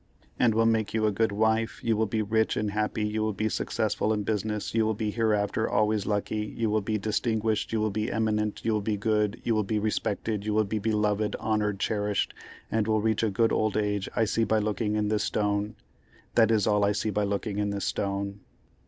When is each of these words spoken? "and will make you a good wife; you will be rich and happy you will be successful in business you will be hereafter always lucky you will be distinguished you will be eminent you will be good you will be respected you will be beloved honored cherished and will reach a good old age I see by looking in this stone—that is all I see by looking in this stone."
"and 0.39 0.55
will 0.55 0.65
make 0.65 0.95
you 0.95 1.05
a 1.05 1.11
good 1.11 1.31
wife; 1.31 1.79
you 1.83 1.95
will 1.95 2.07
be 2.07 2.23
rich 2.23 2.57
and 2.57 2.71
happy 2.71 3.03
you 3.05 3.21
will 3.21 3.33
be 3.33 3.47
successful 3.47 4.11
in 4.11 4.23
business 4.23 4.73
you 4.73 4.83
will 4.83 4.95
be 4.95 5.11
hereafter 5.11 5.69
always 5.69 6.07
lucky 6.07 6.37
you 6.57 6.71
will 6.71 6.81
be 6.81 6.97
distinguished 6.97 7.71
you 7.71 7.79
will 7.79 7.91
be 7.91 8.11
eminent 8.11 8.65
you 8.65 8.73
will 8.73 8.81
be 8.81 8.97
good 8.97 9.39
you 9.43 9.53
will 9.53 9.61
be 9.63 9.77
respected 9.77 10.43
you 10.43 10.55
will 10.55 10.63
be 10.63 10.79
beloved 10.79 11.35
honored 11.39 11.79
cherished 11.79 12.33
and 12.71 12.87
will 12.87 12.99
reach 12.99 13.21
a 13.21 13.29
good 13.29 13.51
old 13.51 13.77
age 13.77 14.09
I 14.15 14.25
see 14.25 14.43
by 14.43 14.57
looking 14.57 14.95
in 14.95 15.09
this 15.09 15.25
stone—that 15.25 16.49
is 16.49 16.65
all 16.65 16.83
I 16.83 16.93
see 16.93 17.11
by 17.11 17.23
looking 17.23 17.59
in 17.59 17.69
this 17.69 17.85
stone." 17.85 18.39